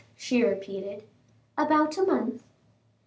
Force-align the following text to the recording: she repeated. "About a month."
she 0.15 0.41
repeated. 0.43 1.03
"About 1.55 1.95
a 1.95 2.01
month." 2.01 2.41